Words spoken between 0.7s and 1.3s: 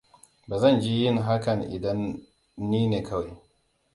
ki yin